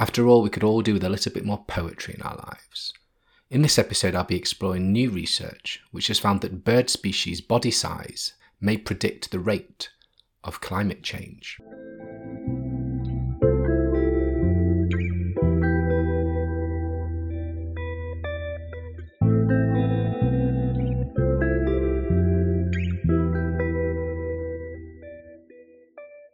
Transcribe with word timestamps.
After 0.00 0.28
all, 0.28 0.42
we 0.42 0.50
could 0.50 0.62
all 0.62 0.80
do 0.80 0.94
with 0.94 1.02
a 1.02 1.08
little 1.08 1.32
bit 1.32 1.44
more 1.44 1.64
poetry 1.66 2.14
in 2.14 2.22
our 2.22 2.36
lives. 2.36 2.92
In 3.50 3.62
this 3.62 3.80
episode, 3.80 4.14
I'll 4.14 4.22
be 4.22 4.36
exploring 4.36 4.92
new 4.92 5.10
research 5.10 5.80
which 5.90 6.06
has 6.06 6.20
found 6.20 6.40
that 6.42 6.64
bird 6.64 6.88
species' 6.88 7.40
body 7.40 7.72
size 7.72 8.34
may 8.60 8.76
predict 8.76 9.32
the 9.32 9.40
rate 9.40 9.88
of 10.44 10.60
climate 10.60 11.02
change. 11.02 11.58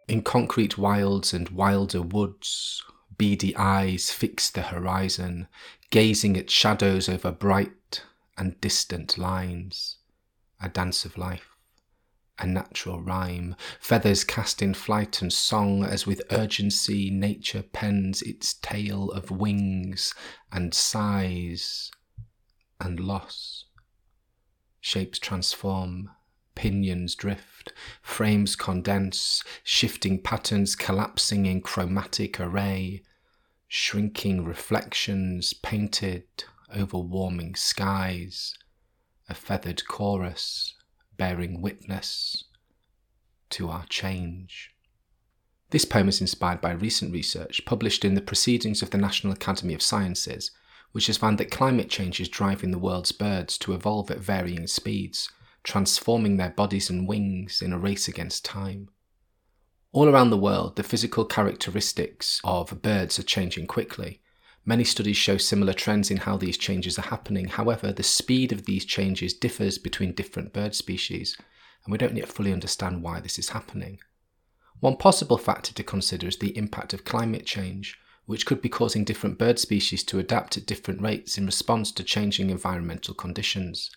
In 0.06 0.20
concrete 0.22 0.76
wilds 0.76 1.32
and 1.32 1.48
wilder 1.48 2.02
woods, 2.02 2.82
beady 3.24 3.56
eyes 3.56 4.10
fix 4.10 4.50
the 4.50 4.60
horizon, 4.60 5.48
gazing 5.88 6.36
at 6.36 6.50
shadows 6.50 7.08
over 7.08 7.32
bright 7.32 8.02
and 8.36 8.60
distant 8.60 9.16
lines. 9.16 9.96
A 10.60 10.68
dance 10.68 11.06
of 11.06 11.16
life, 11.16 11.56
a 12.38 12.46
natural 12.46 13.00
rhyme, 13.00 13.56
feathers 13.80 14.24
cast 14.24 14.60
in 14.60 14.74
flight 14.74 15.22
and 15.22 15.32
song 15.32 15.82
as 15.82 16.06
with 16.06 16.20
urgency 16.30 17.08
nature 17.08 17.62
pens 17.62 18.20
its 18.20 18.52
tale 18.52 19.10
of 19.12 19.30
wings 19.30 20.14
and 20.52 20.74
sighs 20.74 21.90
and 22.78 23.00
loss. 23.00 23.64
Shapes 24.82 25.18
transform, 25.18 26.10
pinions 26.54 27.14
drift, 27.14 27.72
frames 28.02 28.54
condense, 28.54 29.42
shifting 29.62 30.20
patterns 30.20 30.76
collapsing 30.76 31.46
in 31.46 31.62
chromatic 31.62 32.38
array, 32.38 33.02
shrinking 33.68 34.44
reflections 34.44 35.52
painted 35.52 36.24
over 36.74 36.98
warming 36.98 37.54
skies, 37.54 38.54
a 39.28 39.34
feathered 39.34 39.86
chorus 39.86 40.74
bearing 41.16 41.62
witness 41.62 42.44
to 43.50 43.68
our 43.68 43.86
change. 43.86 44.70
This 45.70 45.84
poem 45.84 46.08
is 46.08 46.20
inspired 46.20 46.60
by 46.60 46.72
recent 46.72 47.12
research 47.12 47.64
published 47.64 48.04
in 48.04 48.14
the 48.14 48.20
Proceedings 48.20 48.82
of 48.82 48.90
the 48.90 48.98
National 48.98 49.32
Academy 49.32 49.74
of 49.74 49.82
Sciences, 49.82 50.50
which 50.92 51.06
has 51.08 51.16
found 51.16 51.38
that 51.38 51.50
climate 51.50 51.88
change 51.88 52.20
is 52.20 52.28
driving 52.28 52.70
the 52.70 52.78
world's 52.78 53.12
birds 53.12 53.58
to 53.58 53.74
evolve 53.74 54.10
at 54.10 54.18
varying 54.18 54.66
speeds 54.66 55.30
transforming 55.64 56.36
their 56.36 56.50
bodies 56.50 56.90
and 56.90 57.08
wings 57.08 57.60
in 57.60 57.72
a 57.72 57.78
race 57.78 58.06
against 58.06 58.44
time. 58.44 58.90
All 59.94 60.08
around 60.08 60.30
the 60.30 60.36
world, 60.36 60.74
the 60.74 60.82
physical 60.82 61.24
characteristics 61.24 62.40
of 62.42 62.82
birds 62.82 63.16
are 63.20 63.22
changing 63.22 63.68
quickly. 63.68 64.20
Many 64.64 64.82
studies 64.82 65.16
show 65.16 65.36
similar 65.36 65.72
trends 65.72 66.10
in 66.10 66.16
how 66.16 66.36
these 66.36 66.58
changes 66.58 66.98
are 66.98 67.02
happening. 67.02 67.46
However, 67.46 67.92
the 67.92 68.02
speed 68.02 68.50
of 68.50 68.64
these 68.64 68.84
changes 68.84 69.32
differs 69.32 69.78
between 69.78 70.12
different 70.12 70.52
bird 70.52 70.74
species, 70.74 71.36
and 71.84 71.92
we 71.92 71.98
don't 71.98 72.16
yet 72.16 72.26
fully 72.26 72.52
understand 72.52 73.04
why 73.04 73.20
this 73.20 73.38
is 73.38 73.50
happening. 73.50 74.00
One 74.80 74.96
possible 74.96 75.38
factor 75.38 75.72
to 75.72 75.84
consider 75.84 76.26
is 76.26 76.38
the 76.38 76.58
impact 76.58 76.92
of 76.92 77.04
climate 77.04 77.46
change, 77.46 77.96
which 78.26 78.46
could 78.46 78.60
be 78.60 78.68
causing 78.68 79.04
different 79.04 79.38
bird 79.38 79.60
species 79.60 80.02
to 80.06 80.18
adapt 80.18 80.56
at 80.56 80.66
different 80.66 81.02
rates 81.02 81.38
in 81.38 81.46
response 81.46 81.92
to 81.92 82.02
changing 82.02 82.50
environmental 82.50 83.14
conditions. 83.14 83.92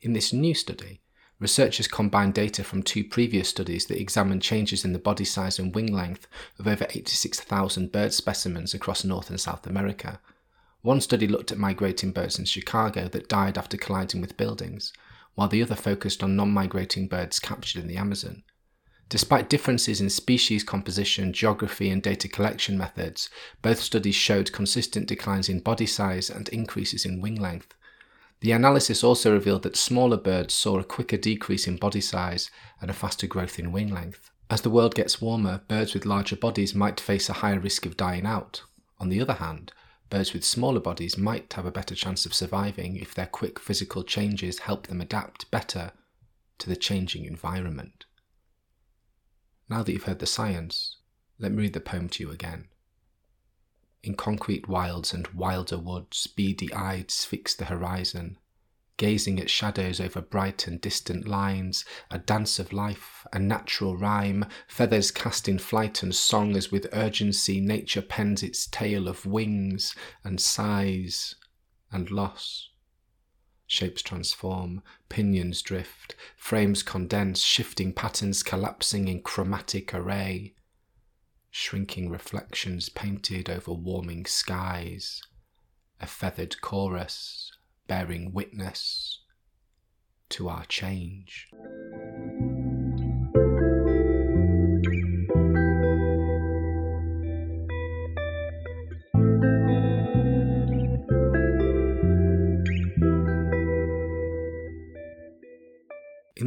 In 0.00 0.12
this 0.12 0.32
new 0.32 0.54
study, 0.54 1.00
researchers 1.40 1.88
combined 1.88 2.34
data 2.34 2.62
from 2.62 2.82
two 2.82 3.04
previous 3.04 3.48
studies 3.48 3.86
that 3.86 4.00
examined 4.00 4.42
changes 4.42 4.84
in 4.84 4.92
the 4.92 4.98
body 4.98 5.24
size 5.24 5.58
and 5.58 5.74
wing 5.74 5.92
length 5.92 6.26
of 6.58 6.66
over 6.66 6.86
86,000 6.90 7.92
bird 7.92 8.12
specimens 8.12 8.74
across 8.74 9.04
North 9.04 9.30
and 9.30 9.40
South 9.40 9.66
America. 9.66 10.20
One 10.82 11.00
study 11.00 11.26
looked 11.26 11.50
at 11.50 11.58
migrating 11.58 12.12
birds 12.12 12.38
in 12.38 12.44
Chicago 12.44 13.08
that 13.08 13.28
died 13.28 13.56
after 13.56 13.76
colliding 13.76 14.20
with 14.20 14.36
buildings, 14.36 14.92
while 15.34 15.48
the 15.48 15.62
other 15.62 15.74
focused 15.74 16.22
on 16.22 16.36
non 16.36 16.50
migrating 16.50 17.08
birds 17.08 17.38
captured 17.38 17.82
in 17.82 17.88
the 17.88 17.96
Amazon. 17.96 18.42
Despite 19.08 19.50
differences 19.50 20.00
in 20.00 20.10
species 20.10 20.64
composition, 20.64 21.32
geography, 21.32 21.90
and 21.90 22.02
data 22.02 22.28
collection 22.28 22.78
methods, 22.78 23.28
both 23.62 23.80
studies 23.80 24.14
showed 24.14 24.52
consistent 24.52 25.06
declines 25.06 25.48
in 25.48 25.60
body 25.60 25.86
size 25.86 26.30
and 26.30 26.48
increases 26.48 27.04
in 27.04 27.20
wing 27.20 27.36
length, 27.36 27.74
the 28.40 28.52
analysis 28.52 29.02
also 29.02 29.32
revealed 29.32 29.62
that 29.62 29.76
smaller 29.76 30.16
birds 30.16 30.54
saw 30.54 30.78
a 30.78 30.84
quicker 30.84 31.16
decrease 31.16 31.66
in 31.66 31.76
body 31.76 32.00
size 32.00 32.50
and 32.80 32.90
a 32.90 32.94
faster 32.94 33.26
growth 33.26 33.58
in 33.58 33.72
wing 33.72 33.92
length. 33.92 34.30
As 34.50 34.60
the 34.60 34.70
world 34.70 34.94
gets 34.94 35.20
warmer, 35.20 35.62
birds 35.68 35.94
with 35.94 36.04
larger 36.04 36.36
bodies 36.36 36.74
might 36.74 37.00
face 37.00 37.28
a 37.28 37.34
higher 37.34 37.58
risk 37.58 37.86
of 37.86 37.96
dying 37.96 38.26
out. 38.26 38.62
On 38.98 39.08
the 39.08 39.20
other 39.20 39.34
hand, 39.34 39.72
birds 40.10 40.32
with 40.32 40.44
smaller 40.44 40.80
bodies 40.80 41.16
might 41.16 41.52
have 41.54 41.64
a 41.64 41.72
better 41.72 41.94
chance 41.94 42.26
of 42.26 42.34
surviving 42.34 42.96
if 42.96 43.14
their 43.14 43.26
quick 43.26 43.58
physical 43.58 44.04
changes 44.04 44.60
help 44.60 44.86
them 44.86 45.00
adapt 45.00 45.50
better 45.50 45.92
to 46.58 46.68
the 46.68 46.76
changing 46.76 47.24
environment. 47.24 48.04
Now 49.68 49.82
that 49.82 49.92
you've 49.92 50.04
heard 50.04 50.18
the 50.18 50.26
science, 50.26 50.98
let 51.38 51.52
me 51.52 51.62
read 51.62 51.72
the 51.72 51.80
poem 51.80 52.08
to 52.10 52.22
you 52.22 52.30
again. 52.30 52.68
In 54.04 54.16
concrete 54.16 54.68
wilds 54.68 55.14
and 55.14 55.26
wilder 55.28 55.78
woods, 55.78 56.26
beady 56.26 56.70
eyes 56.74 57.24
fix 57.24 57.54
the 57.54 57.64
horizon, 57.64 58.36
gazing 58.98 59.40
at 59.40 59.48
shadows 59.48 59.98
over 59.98 60.20
bright 60.20 60.66
and 60.66 60.78
distant 60.78 61.26
lines, 61.26 61.86
a 62.10 62.18
dance 62.18 62.58
of 62.58 62.74
life, 62.74 63.26
a 63.32 63.38
natural 63.38 63.96
rhyme, 63.96 64.44
feathers 64.68 65.10
cast 65.10 65.48
in 65.48 65.58
flight 65.58 66.02
and 66.02 66.14
song 66.14 66.54
as 66.54 66.70
with 66.70 66.86
urgency 66.92 67.62
nature 67.62 68.02
pens 68.02 68.42
its 68.42 68.66
tale 68.66 69.08
of 69.08 69.24
wings 69.24 69.94
and 70.22 70.38
sighs 70.38 71.36
and 71.90 72.10
loss. 72.10 72.68
Shapes 73.66 74.02
transform, 74.02 74.82
pinions 75.08 75.62
drift, 75.62 76.14
frames 76.36 76.82
condense, 76.82 77.40
shifting 77.40 77.94
patterns 77.94 78.42
collapsing 78.42 79.08
in 79.08 79.22
chromatic 79.22 79.94
array 79.94 80.52
shrinking 81.56 82.10
reflections 82.10 82.88
painted 82.88 83.48
over 83.48 83.72
warming 83.72 84.26
skies, 84.26 85.22
a 86.00 86.06
feathered 86.06 86.60
chorus 86.60 87.52
bearing 87.86 88.32
witness 88.32 89.20
to 90.28 90.48
our 90.48 90.64
change. 90.64 91.46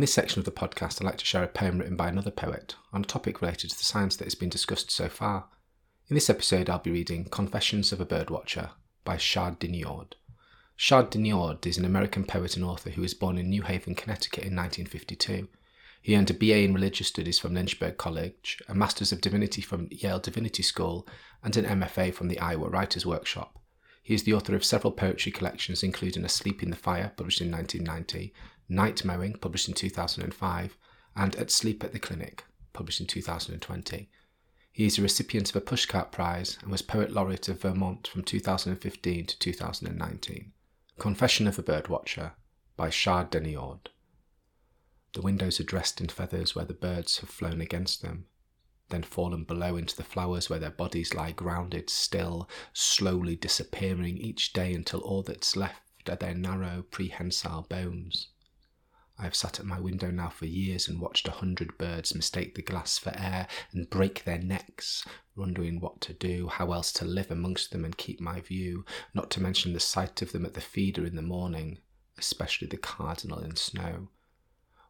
This 0.07 0.13
section 0.13 0.39
of 0.39 0.45
the 0.45 0.51
podcast, 0.51 1.01
I'd 1.01 1.05
like 1.05 1.17
to 1.17 1.25
share 1.25 1.43
a 1.43 1.49
poem 1.49 1.79
written 1.79 1.97
by 1.97 2.07
another 2.07 2.31
poet 2.31 2.75
on 2.93 3.01
a 3.01 3.05
topic 3.05 3.41
related 3.41 3.71
to 3.71 3.77
the 3.77 3.83
science 3.83 4.15
that 4.15 4.23
has 4.23 4.35
been 4.35 4.47
discussed 4.47 4.89
so 4.89 5.09
far. 5.09 5.49
In 6.07 6.13
this 6.13 6.29
episode, 6.29 6.69
I'll 6.69 6.79
be 6.79 6.91
reading 6.91 7.25
Confessions 7.25 7.91
of 7.91 7.99
a 7.99 8.05
Birdwatcher 8.05 8.69
by 9.03 9.17
Chard 9.17 9.59
Deniord. 9.59 10.13
Chard 10.77 11.11
Deniord 11.11 11.65
is 11.65 11.77
an 11.77 11.83
American 11.83 12.23
poet 12.23 12.55
and 12.55 12.63
author 12.63 12.91
who 12.91 13.01
was 13.01 13.13
born 13.13 13.37
in 13.37 13.49
New 13.49 13.63
Haven, 13.63 13.95
Connecticut 13.95 14.45
in 14.45 14.55
1952. 14.55 15.49
He 16.01 16.15
earned 16.15 16.29
a 16.29 16.33
BA 16.33 16.59
in 16.59 16.73
Religious 16.73 17.09
Studies 17.09 17.37
from 17.37 17.53
Lynchburg 17.53 17.97
College, 17.97 18.63
a 18.69 18.73
Master's 18.73 19.11
of 19.11 19.19
Divinity 19.19 19.61
from 19.61 19.89
Yale 19.91 20.19
Divinity 20.19 20.63
School, 20.63 21.05
and 21.43 21.57
an 21.57 21.65
MFA 21.65 22.13
from 22.13 22.29
the 22.29 22.39
Iowa 22.39 22.69
Writers 22.69 23.05
Workshop. 23.05 23.59
He 24.01 24.13
is 24.13 24.23
the 24.23 24.35
author 24.35 24.55
of 24.55 24.63
several 24.63 24.93
poetry 24.93 25.33
collections, 25.33 25.83
including 25.83 26.23
Asleep 26.23 26.63
in 26.63 26.69
the 26.69 26.77
Fire, 26.77 27.11
published 27.17 27.41
in 27.41 27.51
1990, 27.51 28.33
Night 28.69 29.05
Mowing, 29.05 29.33
published 29.33 29.67
in 29.67 29.73
2005, 29.73 30.77
and 31.15 31.35
At 31.35 31.51
Sleep 31.51 31.83
at 31.83 31.93
the 31.93 31.99
Clinic, 31.99 32.43
published 32.73 32.99
in 32.99 33.07
2020. 33.07 34.09
He 34.71 34.85
is 34.85 34.99
a 34.99 35.01
recipient 35.01 35.49
of 35.49 35.55
a 35.55 35.61
Pushcart 35.61 36.11
Prize 36.11 36.57
and 36.61 36.69
was 36.69 36.81
Poet 36.81 37.11
Laureate 37.11 37.49
of 37.49 37.61
Vermont 37.61 38.07
from 38.07 38.23
2015 38.23 39.25
to 39.25 39.39
2019. 39.39 40.51
Confession 40.99 41.47
of 41.47 41.57
a 41.57 41.63
Birdwatcher 41.63 42.33
by 42.75 42.89
Chard 42.89 43.31
Deniord. 43.31 43.87
The 45.13 45.21
windows 45.21 45.59
are 45.59 45.63
dressed 45.63 45.99
in 45.99 46.09
feathers 46.09 46.53
where 46.53 46.65
the 46.65 46.73
birds 46.75 47.19
have 47.19 47.29
flown 47.29 47.61
against 47.61 48.01
them. 48.01 48.25
then 48.89 49.03
fallen 49.03 49.43
below 49.43 49.75
into 49.75 49.95
the 49.95 50.03
flowers 50.03 50.49
where 50.49 50.59
their 50.59 50.69
bodies 50.69 51.13
lie 51.13 51.31
grounded 51.31 51.89
still, 51.89 52.47
slowly 52.73 53.35
disappearing 53.35 54.17
each 54.17 54.53
day 54.53 54.73
until 54.73 54.99
all 55.01 55.23
that's 55.23 55.55
left 55.55 56.09
are 56.09 56.15
their 56.15 56.35
narrow, 56.35 56.83
prehensile 56.89 57.63
bones. 57.63 58.29
I 59.19 59.23
have 59.23 59.35
sat 59.35 59.59
at 59.59 59.65
my 59.65 59.79
window 59.79 60.11
now 60.11 60.29
for 60.29 60.45
years 60.45 60.87
and 60.87 61.01
watched 61.01 61.27
a 61.27 61.31
hundred 61.31 61.77
birds 61.77 62.13
mistake 62.13 62.53
the 62.53 62.61
glass 62.61 62.97
for 62.99 63.11
air 63.17 63.47
and 63.71 63.89
break 63.89 64.23
their 64.23 64.37
necks, 64.37 65.05
wondering 65.35 65.79
what 65.79 66.01
to 66.01 66.13
do, 66.13 66.47
how 66.47 66.71
else 66.71 66.91
to 66.93 67.05
live 67.05 67.31
amongst 67.31 67.71
them 67.71 67.83
and 67.83 67.97
keep 67.97 68.21
my 68.21 68.41
view, 68.41 68.85
not 69.15 69.31
to 69.31 69.41
mention 69.41 69.73
the 69.73 69.79
sight 69.79 70.21
of 70.21 70.31
them 70.33 70.45
at 70.45 70.53
the 70.53 70.61
feeder 70.61 71.05
in 71.05 71.15
the 71.15 71.21
morning, 71.21 71.79
especially 72.17 72.67
the 72.67 72.77
cardinal 72.77 73.39
in 73.39 73.55
snow. 73.55 74.09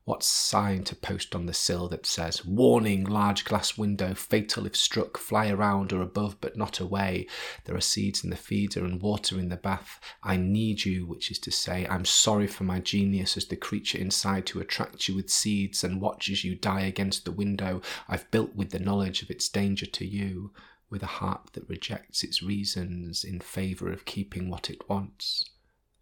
What 0.07 0.23
sign 0.23 0.85
to 0.85 0.95
post 0.95 1.35
on 1.35 1.47
the 1.47 1.53
sill 1.53 1.89
that 1.89 2.05
says, 2.05 2.45
Warning, 2.45 3.03
large 3.03 3.43
glass 3.43 3.77
window, 3.77 4.13
fatal 4.13 4.65
if 4.65 4.73
struck, 4.73 5.17
fly 5.17 5.49
around 5.49 5.91
or 5.91 6.01
above 6.01 6.39
but 6.39 6.55
not 6.55 6.79
away. 6.79 7.27
There 7.65 7.75
are 7.75 7.81
seeds 7.81 8.23
in 8.23 8.29
the 8.29 8.37
feeder 8.37 8.85
and 8.85 9.01
water 9.01 9.37
in 9.37 9.49
the 9.49 9.57
bath. 9.57 9.99
I 10.23 10.37
need 10.37 10.85
you, 10.85 11.05
which 11.05 11.29
is 11.29 11.39
to 11.39 11.51
say, 11.51 11.85
I'm 11.89 12.05
sorry 12.05 12.47
for 12.47 12.63
my 12.63 12.79
genius 12.79 13.35
as 13.35 13.47
the 13.47 13.57
creature 13.57 13.97
inside 13.97 14.45
to 14.45 14.61
attract 14.61 15.09
you 15.09 15.15
with 15.17 15.29
seeds 15.29 15.83
and 15.83 15.99
watch 15.99 16.29
as 16.29 16.41
you 16.41 16.55
die 16.55 16.83
against 16.83 17.25
the 17.25 17.33
window 17.33 17.81
I've 18.07 18.31
built 18.31 18.55
with 18.55 18.69
the 18.69 18.79
knowledge 18.79 19.21
of 19.23 19.29
its 19.29 19.49
danger 19.49 19.87
to 19.87 20.05
you, 20.05 20.53
with 20.89 21.03
a 21.03 21.17
heart 21.19 21.49
that 21.51 21.67
rejects 21.67 22.23
its 22.23 22.41
reasons 22.41 23.25
in 23.25 23.41
favour 23.41 23.91
of 23.91 24.05
keeping 24.05 24.49
what 24.49 24.69
it 24.69 24.87
wants. 24.87 25.43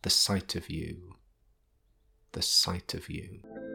The 0.04 0.12
sight 0.12 0.54
of 0.54 0.70
you. 0.70 1.16
The 2.34 2.44
sight 2.44 2.94
of 2.94 3.10
you. 3.10 3.75